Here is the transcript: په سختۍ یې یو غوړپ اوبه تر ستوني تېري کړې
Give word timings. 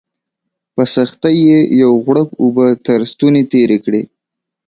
په 0.73 0.83
سختۍ 0.93 1.37
یې 1.49 1.59
یو 1.81 1.91
غوړپ 2.03 2.29
اوبه 2.41 2.65
تر 2.85 2.99
ستوني 3.11 3.43
تېري 3.51 3.77
کړې 3.85 4.01